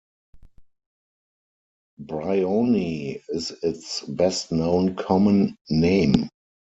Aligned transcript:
Bryony 1.99 3.21
is 3.29 3.51
its 3.61 4.01
best-known 4.01 4.95
common 4.95 5.55
name. 5.69 6.27